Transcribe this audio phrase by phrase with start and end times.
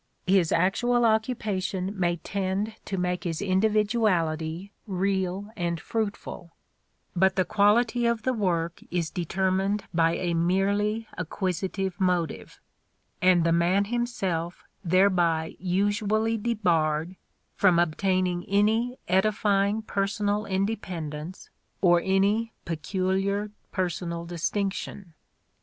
[0.25, 6.55] His actual occupation may tend to make his individuality real and fruitful;
[7.15, 12.59] but the quality of the work is determined by a merely acquisitive motive,
[13.21, 17.15] and the man himself thereby usually The Gilded Age 6i debarred
[17.53, 21.49] from obtaining any edifying personal inde pendence
[21.79, 25.13] or any peculiar personal distinction.